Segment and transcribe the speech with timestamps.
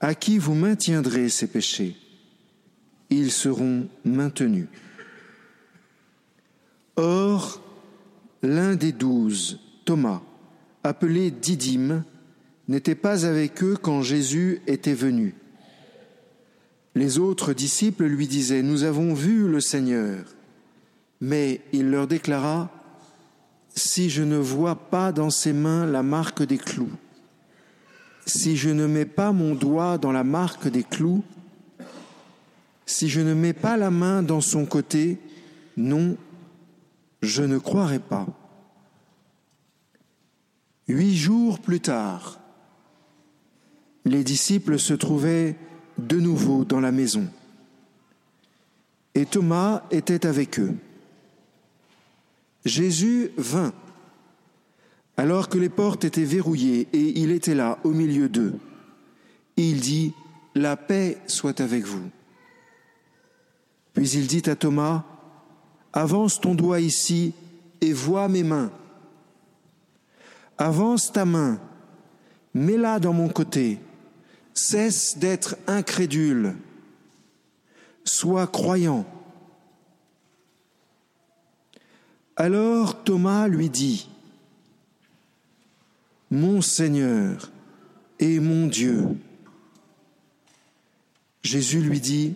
[0.00, 1.96] à qui vous maintiendrez ces péchés?
[3.10, 4.68] Ils seront maintenus.
[6.96, 7.62] Or,
[8.42, 10.22] l'un des douze, Thomas,
[10.84, 12.04] appelé Didyme,
[12.68, 15.34] n'était pas avec eux quand Jésus était venu.
[16.94, 20.24] Les autres disciples lui disaient, Nous avons vu le Seigneur.
[21.20, 22.70] Mais il leur déclara,
[23.74, 26.92] Si je ne vois pas dans ses mains la marque des clous,
[28.30, 31.22] si je ne mets pas mon doigt dans la marque des clous,
[32.86, 35.18] si je ne mets pas la main dans son côté,
[35.76, 36.16] non,
[37.22, 38.26] je ne croirai pas.
[40.88, 42.40] Huit jours plus tard,
[44.04, 45.56] les disciples se trouvaient
[45.98, 47.28] de nouveau dans la maison.
[49.14, 50.74] Et Thomas était avec eux.
[52.64, 53.72] Jésus vint,
[55.20, 58.54] alors que les portes étaient verrouillées, et il était là, au milieu d'eux.
[59.58, 60.14] Il dit,
[60.54, 62.08] La paix soit avec vous.
[63.92, 65.04] Puis il dit à Thomas,
[65.92, 67.34] Avance ton doigt ici
[67.82, 68.72] et vois mes mains.
[70.56, 71.60] Avance ta main,
[72.54, 73.78] mets-la dans mon côté
[74.54, 76.56] Cesse d'être incrédule.
[78.04, 79.04] Sois croyant.
[82.36, 84.08] Alors Thomas lui dit,
[86.30, 87.50] Mon Seigneur
[88.18, 89.04] et mon Dieu.
[91.42, 92.34] Jésus lui dit,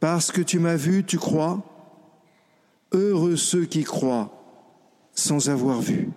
[0.00, 1.62] Parce que tu m'as vu, tu crois?
[2.92, 4.38] Heureux ceux qui croient
[5.14, 6.10] sans avoir vu.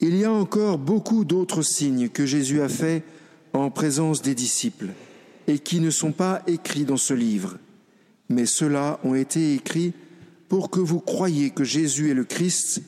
[0.00, 3.04] Il y a encore beaucoup d'autres signes que Jésus a faits
[3.52, 4.88] en présence des disciples
[5.46, 7.58] et qui ne sont pas écrits dans ce livre,
[8.28, 9.92] mais ceux-là ont été écrits
[10.48, 12.82] pour que vous croyiez que Jésus est le Christ,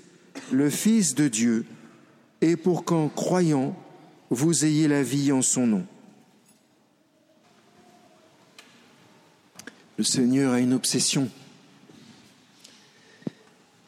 [0.52, 1.66] le Fils de Dieu,
[2.40, 3.76] et pour qu'en croyant,
[4.30, 5.86] vous ayez la vie en son nom.
[9.96, 11.30] Le Seigneur a une obsession.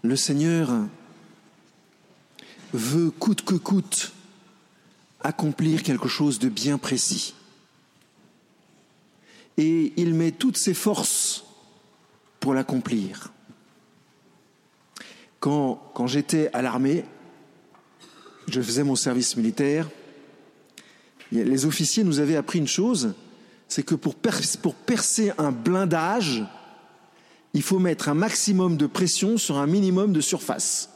[0.03, 0.71] Le Seigneur
[2.72, 4.12] veut coûte que coûte
[5.21, 7.34] accomplir quelque chose de bien précis.
[9.56, 11.44] Et il met toutes ses forces
[12.41, 13.32] pour l'accomplir.
[15.41, 17.04] Quand, j'étais à l'armée,
[18.49, 19.88] je faisais mon service militaire,
[21.31, 23.15] les officiers nous avaient appris une chose,
[23.69, 24.15] c'est que pour,
[24.62, 26.44] pour percer un blindage,
[27.54, 30.91] il faut mettre un maximum de pression sur un minimum de surface.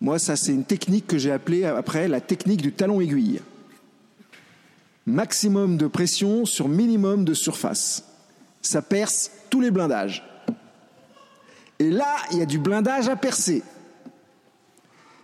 [0.00, 3.40] Moi, ça, c'est une technique que j'ai appelée après la technique du talon aiguille.
[5.06, 8.04] Maximum de pression sur minimum de surface.
[8.62, 10.24] Ça perce tous les blindages.
[11.80, 13.62] Et là, il y a du blindage à percer.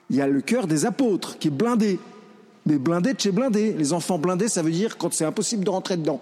[0.09, 2.00] Il y a le cœur des apôtres qui est blindé.
[2.65, 3.75] Mais blindé de chez blindé.
[3.75, 6.21] Les enfants blindés, ça veut dire quand c'est impossible de rentrer dedans.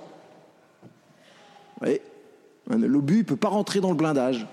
[2.69, 4.47] L'obus ne peut pas rentrer dans le blindage.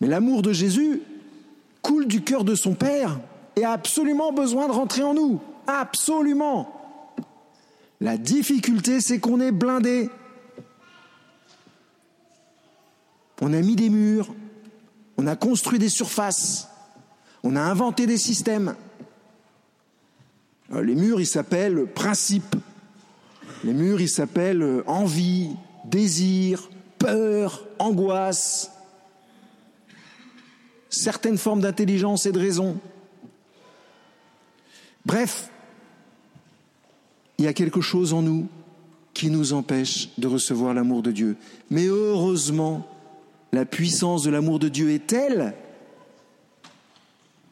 [0.00, 1.02] Mais l'amour de Jésus,
[1.80, 3.18] coule du cœur de son Père
[3.56, 5.40] et a absolument besoin de rentrer en nous.
[5.66, 6.74] Absolument.
[8.00, 10.10] La difficulté, c'est qu'on est blindé.
[13.40, 14.34] On a mis des murs,
[15.16, 16.68] on a construit des surfaces,
[17.42, 18.74] on a inventé des systèmes.
[20.72, 22.56] Euh, les murs, ils s'appellent principe.
[23.64, 25.50] Les murs, ils s'appellent envie,
[25.84, 26.68] désir,
[26.98, 28.72] peur, angoisse
[30.90, 32.78] certaines formes d'intelligence et de raison.
[35.06, 35.50] Bref,
[37.38, 38.48] il y a quelque chose en nous
[39.14, 41.36] qui nous empêche de recevoir l'amour de Dieu.
[41.70, 42.86] Mais heureusement,
[43.52, 45.54] la puissance de l'amour de Dieu est telle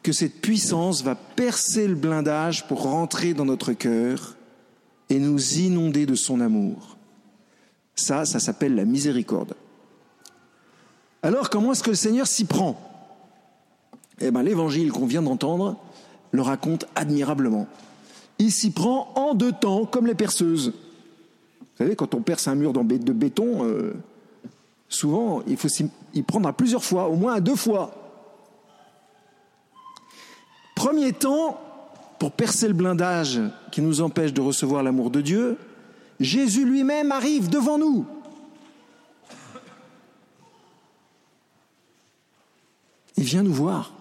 [0.03, 4.37] que cette puissance va percer le blindage pour rentrer dans notre cœur
[5.09, 6.97] et nous inonder de son amour.
[7.95, 9.55] Ça, ça s'appelle la miséricorde.
[11.23, 12.81] Alors comment est-ce que le Seigneur s'y prend?
[14.21, 15.77] Eh ben, l'évangile qu'on vient d'entendre
[16.31, 17.67] le raconte admirablement.
[18.39, 20.73] Il s'y prend en deux temps, comme les perceuses.
[21.61, 23.95] Vous savez, quand on perce un mur de béton, euh,
[24.89, 25.91] souvent, il faut s'y
[26.27, 27.93] prendre à plusieurs fois, au moins à deux fois.
[30.75, 31.61] Premier temps,
[32.19, 33.41] pour percer le blindage
[33.73, 35.59] qui nous empêche de recevoir l'amour de Dieu,
[36.21, 38.07] Jésus lui-même arrive devant nous.
[43.17, 43.93] Il vient nous voir.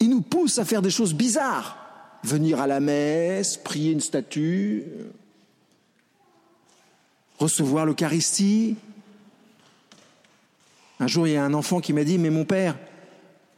[0.00, 1.76] Il nous pousse à faire des choses bizarres.
[2.22, 4.84] Venir à la messe, prier une statue,
[7.38, 8.76] recevoir l'Eucharistie.
[10.98, 12.76] Un jour, il y a un enfant qui m'a dit, mais mon père,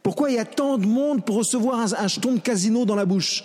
[0.03, 3.05] pourquoi il y a tant de monde pour recevoir un, jeton de casino dans la
[3.05, 3.43] bouche?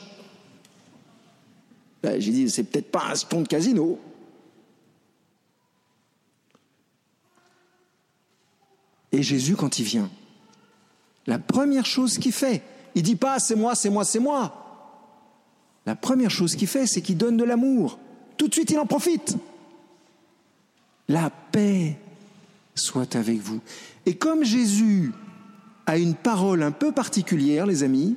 [2.03, 3.99] J'ai dit, c'est peut-être pas un ton de casino.
[9.13, 10.11] Et Jésus, quand il vient,
[11.27, 12.63] la première chose qu'il fait,
[12.95, 14.61] il dit pas c'est moi, c'est moi, c'est moi.
[15.87, 17.99] La première chose qu'il fait, c'est qu'il donne de l'amour.
[18.37, 19.37] Tout de suite, il en profite.
[21.09, 21.97] La paix
[22.75, 23.61] soit avec vous.
[24.07, 25.13] Et comme Jésus
[25.87, 28.17] a une parole un peu particulière, les amis,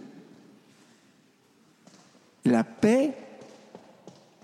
[2.45, 3.13] la paix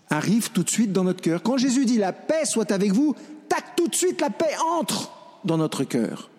[0.10, 1.42] arrive tout de suite dans notre cœur.
[1.42, 3.16] Quand Jésus dit la paix soit avec vous,
[3.50, 5.12] tac, tout de suite la paix entre
[5.44, 6.30] dans notre cœur.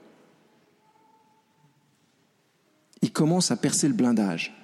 [3.02, 4.54] Il commence à percer le blindage.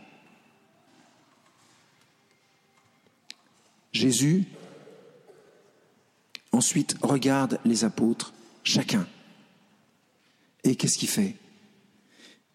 [3.93, 4.47] Jésus
[6.53, 9.07] ensuite regarde les apôtres, chacun.
[10.65, 11.37] Et qu'est-ce qu'il fait?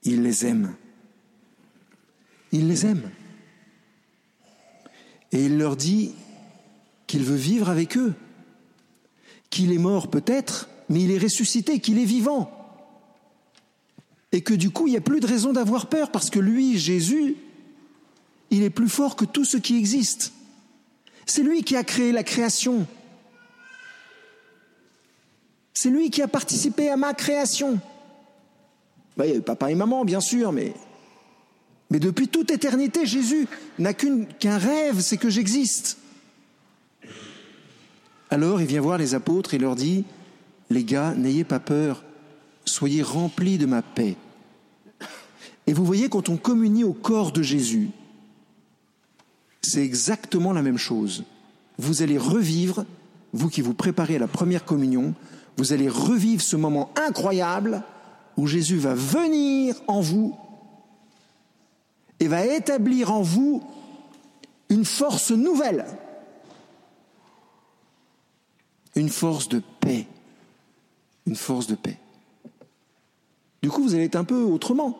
[0.03, 0.75] Il les aime.
[2.51, 3.09] Il les aime.
[5.31, 6.13] Et il leur dit
[7.07, 8.13] qu'il veut vivre avec eux,
[9.49, 12.51] qu'il est mort peut-être, mais il est ressuscité, qu'il est vivant.
[14.31, 16.77] Et que du coup, il n'y a plus de raison d'avoir peur, parce que lui,
[16.77, 17.35] Jésus,
[18.51, 20.33] il est plus fort que tout ce qui existe.
[21.25, 22.87] C'est lui qui a créé la création.
[25.75, 27.79] C'est lui qui a participé à ma création.
[29.17, 30.73] Bah, il y a papa et maman, bien sûr, mais,
[31.91, 35.97] mais depuis toute éternité, Jésus n'a qu'un rêve, c'est que j'existe.
[38.29, 40.05] Alors il vient voir les apôtres et leur dit,
[40.69, 42.03] les gars, n'ayez pas peur,
[42.63, 44.15] soyez remplis de ma paix.
[45.67, 47.89] Et vous voyez, quand on communie au corps de Jésus,
[49.61, 51.25] c'est exactement la même chose.
[51.77, 52.85] Vous allez revivre,
[53.33, 55.13] vous qui vous préparez à la première communion,
[55.57, 57.83] vous allez revivre ce moment incroyable
[58.37, 60.37] où Jésus va venir en vous
[62.19, 63.63] et va établir en vous
[64.69, 65.85] une force nouvelle,
[68.95, 70.07] une force de paix,
[71.25, 71.97] une force de paix.
[73.61, 74.99] Du coup, vous allez être un peu autrement.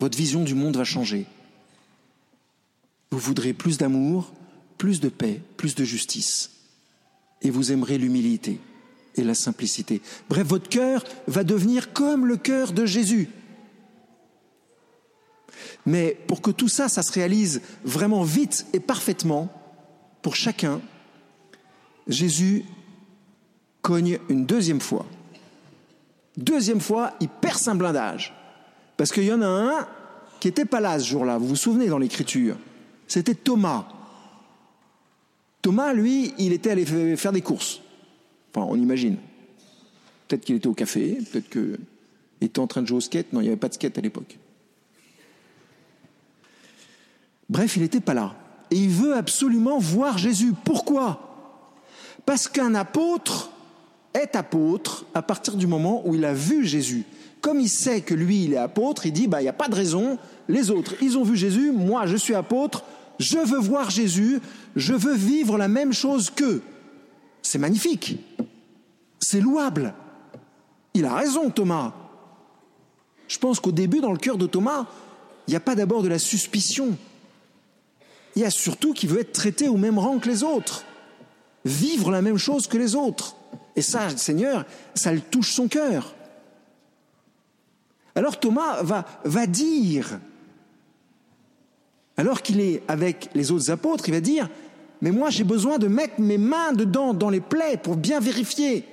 [0.00, 1.26] Votre vision du monde va changer.
[3.10, 4.32] Vous voudrez plus d'amour,
[4.76, 6.53] plus de paix, plus de justice.
[7.44, 8.58] Et vous aimerez l'humilité
[9.14, 10.02] et la simplicité.
[10.28, 13.28] Bref, votre cœur va devenir comme le cœur de Jésus.
[15.86, 19.52] Mais pour que tout ça, ça se réalise vraiment vite et parfaitement,
[20.22, 20.80] pour chacun,
[22.08, 22.64] Jésus
[23.82, 25.06] cogne une deuxième fois.
[26.36, 28.34] Deuxième fois, il perce un blindage.
[28.96, 29.86] Parce qu'il y en a un
[30.40, 32.56] qui n'était pas là ce jour-là, vous vous souvenez dans l'Écriture
[33.06, 33.86] c'était Thomas.
[35.64, 36.84] Thomas, lui, il était allé
[37.16, 37.80] faire des courses.
[38.54, 39.16] Enfin, on imagine.
[40.28, 41.78] Peut-être qu'il était au café, peut-être qu'il
[42.42, 43.32] était en train de jouer au skate.
[43.32, 44.38] Non, il n'y avait pas de skate à l'époque.
[47.48, 48.36] Bref, il n'était pas là.
[48.70, 50.52] Et il veut absolument voir Jésus.
[50.66, 51.34] Pourquoi?
[52.26, 53.50] Parce qu'un apôtre
[54.12, 57.06] est apôtre à partir du moment où il a vu Jésus.
[57.40, 59.68] Comme il sait que lui, il est apôtre, il dit, bah, il n'y a pas
[59.68, 60.18] de raison.
[60.46, 61.72] Les autres, ils ont vu Jésus.
[61.72, 62.84] Moi, je suis apôtre
[63.18, 64.40] je veux voir Jésus,
[64.76, 66.62] je veux vivre la même chose qu'eux.
[67.42, 68.18] C'est magnifique,
[69.20, 69.94] c'est louable.
[70.94, 71.92] Il a raison, Thomas.
[73.28, 74.86] Je pense qu'au début, dans le cœur de Thomas,
[75.46, 76.96] il n'y a pas d'abord de la suspicion.
[78.36, 80.84] Il y a surtout qu'il veut être traité au même rang que les autres,
[81.64, 83.36] vivre la même chose que les autres.
[83.76, 86.14] Et ça, Seigneur, ça le touche son cœur.
[88.14, 90.20] Alors Thomas va, va dire
[92.16, 94.48] alors qu'il est avec les autres apôtres, il va dire,
[95.00, 98.84] mais moi j'ai besoin de mettre mes mains dedans, dans les plaies, pour bien vérifier.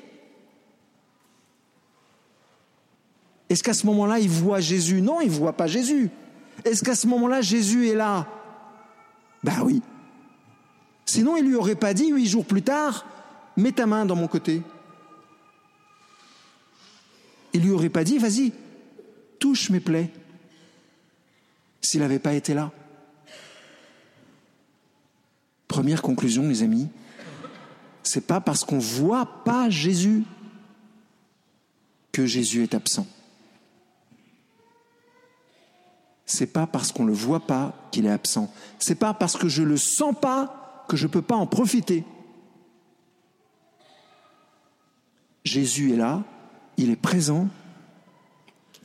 [3.50, 5.02] Est-ce qu'à ce, moment-là, il voit Jésus?
[5.02, 6.10] Non, il ne voit pas Jésus.
[6.64, 8.26] Est-ce qu'à ce moment-là, Jésus est là?
[9.44, 9.82] Ben oui.
[11.06, 13.06] Sinon, il lui aurait pas dit, huit jours plus tard,
[13.58, 14.62] mets ta main dans mon côté.
[17.52, 18.54] Il lui aurait pas dit, vas-y,
[19.38, 20.10] touche mes plaies.
[21.82, 22.72] S'il n'avait pas été là.
[25.72, 26.90] Première conclusion, les amis,
[28.04, 30.26] c'est pas parce qu'on voit pas Jésus
[32.12, 33.08] que Jésus est absent.
[36.26, 38.52] C'est pas parce qu'on le voit pas qu'il est absent.
[38.80, 42.04] C'est pas parce que je le sens pas que je peux pas en profiter.
[45.46, 46.22] Jésus est là,
[46.76, 47.48] il est présent.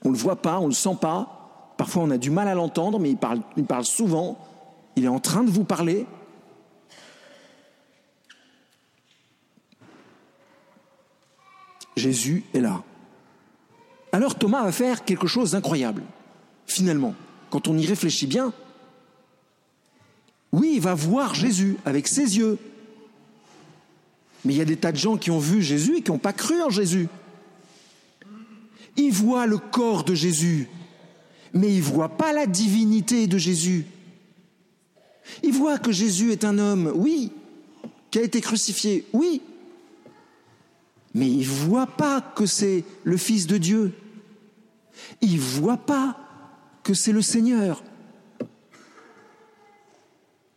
[0.05, 1.73] On le voit pas, on le sent pas.
[1.78, 4.38] Parfois on a du mal à l'entendre, mais il parle, il parle souvent.
[4.95, 6.07] Il est en train de vous parler.
[11.97, 12.83] Jésus est là.
[14.12, 16.03] Alors Thomas va faire quelque chose d'incroyable,
[16.67, 17.15] finalement,
[17.50, 18.53] quand on y réfléchit bien.
[20.53, 22.59] Oui, il va voir Jésus avec ses yeux.
[24.45, 26.19] Mais il y a des tas de gens qui ont vu Jésus et qui n'ont
[26.19, 27.09] pas cru en Jésus.
[28.97, 30.69] Ils voient le corps de Jésus,
[31.53, 33.87] mais ils ne voient pas la divinité de Jésus.
[35.43, 37.33] Ils voient que Jésus est un homme, oui,
[38.11, 39.43] qui a été crucifié, oui,
[41.16, 43.94] mais ils ne voient pas que c'est le Fils de Dieu.
[45.23, 46.14] Ils ne voient pas
[46.82, 47.82] que c'est le Seigneur.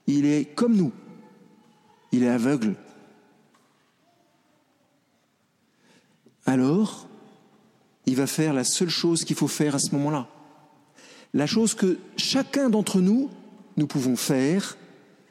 [0.06, 0.92] Il est comme nous.
[2.12, 2.76] Il est aveugle.
[6.46, 7.08] Alors,
[8.06, 10.28] il va faire la seule chose qu'il faut faire à ce moment-là.
[11.34, 13.30] La chose que chacun d'entre nous,
[13.78, 14.76] nous pouvons faire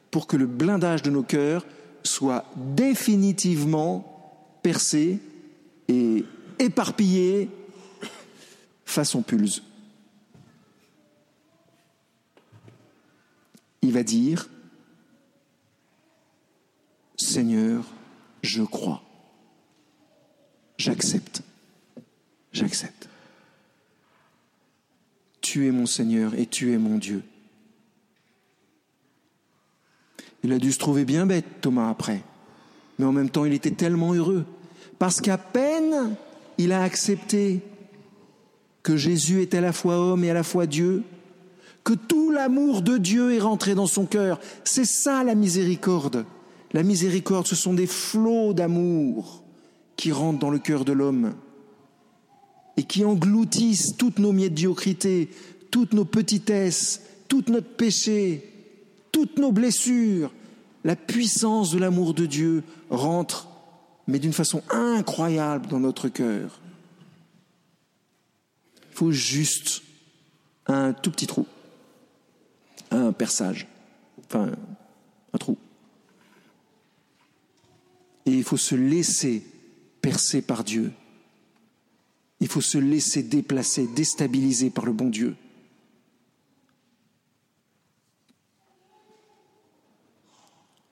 [0.09, 1.67] pour que le blindage de nos cœurs
[2.01, 4.18] soit définitivement
[4.61, 5.19] percé
[5.87, 6.25] et
[6.59, 7.49] éparpillé
[8.85, 9.61] façon pulse.
[13.81, 14.49] Il va dire,
[17.15, 17.85] Seigneur,
[18.41, 19.01] je crois,
[20.77, 21.41] j'accepte,
[22.51, 23.09] j'accepte.
[25.41, 27.23] Tu es mon Seigneur et tu es mon Dieu.
[30.43, 32.23] Il a dû se trouver bien bête, Thomas, après.
[32.99, 34.45] Mais en même temps, il était tellement heureux.
[34.99, 36.15] Parce qu'à peine
[36.59, 37.61] il a accepté
[38.83, 41.03] que Jésus est à la fois homme et à la fois Dieu,
[41.85, 44.41] que tout l'amour de Dieu est rentré dans son cœur.
[44.65, 46.25] C'est ça la miséricorde.
[46.73, 49.41] La miséricorde, ce sont des flots d'amour
[49.95, 51.33] qui rentrent dans le cœur de l'homme
[52.75, 55.29] et qui engloutissent toutes nos médiocrités,
[55.71, 58.51] toutes nos petitesses, tout notre péché,
[59.13, 60.31] toutes nos blessures.
[60.83, 63.47] La puissance de l'amour de Dieu rentre,
[64.07, 66.59] mais d'une façon incroyable dans notre cœur.
[68.89, 69.81] Il faut juste
[70.67, 71.45] un tout petit trou,
[72.91, 73.67] un perçage,
[74.25, 74.51] enfin
[75.33, 75.57] un trou.
[78.25, 79.43] Et il faut se laisser
[80.01, 80.91] percer par Dieu.
[82.39, 85.35] Il faut se laisser déplacer, déstabiliser par le bon Dieu.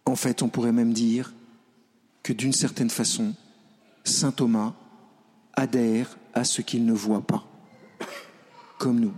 [0.08, 1.34] En fait, on pourrait même dire
[2.24, 3.36] que d'une certaine façon,
[4.04, 4.74] Saint Thomas
[5.54, 7.46] adhère à ce qu'il ne voit pas,
[8.80, 9.14] comme nous.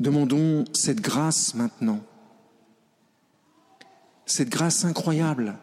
[0.00, 2.00] Demandons cette grâce maintenant
[4.30, 5.58] cette grâce incroyable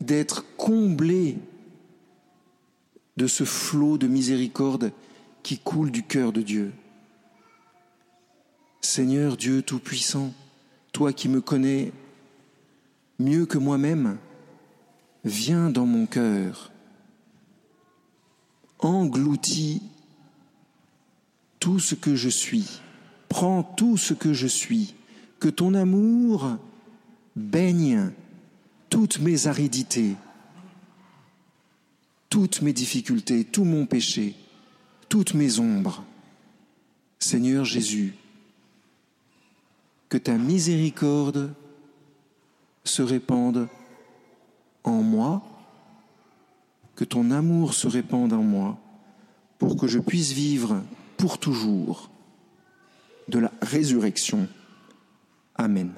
[0.00, 1.38] d'être comblé
[3.16, 4.92] de ce flot de miséricorde
[5.42, 6.72] qui coule du cœur de Dieu.
[8.82, 10.32] Seigneur Dieu Tout-Puissant,
[10.94, 11.92] toi qui me connais
[13.18, 14.16] mieux que moi-même,
[15.24, 16.70] viens dans mon cœur,
[18.78, 19.82] engloutis
[21.58, 22.80] tout ce que je suis,
[23.28, 24.94] prends tout ce que je suis,
[25.40, 26.56] que ton amour
[27.34, 28.12] baigne
[28.88, 30.14] toutes mes aridités,
[32.30, 34.36] toutes mes difficultés, tout mon péché,
[35.08, 36.04] toutes mes ombres.
[37.18, 38.14] Seigneur Jésus,
[40.08, 41.54] que ta miséricorde
[42.84, 43.68] se répande
[44.84, 45.42] en moi,
[46.94, 48.78] que ton amour se répande en moi,
[49.58, 50.82] pour que je puisse vivre
[51.16, 52.10] pour toujours
[53.28, 54.46] de la résurrection.
[55.56, 55.92] Amen.